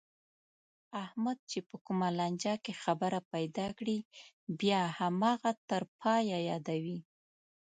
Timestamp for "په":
1.69-1.75